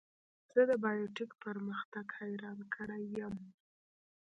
زه 0.53 0.61
د 0.69 0.71
بایو 0.83 1.07
ټیک 1.15 1.31
پرمختګ 1.43 2.05
حیران 2.17 2.59
کړی 2.75 3.03
یم. 3.19 3.35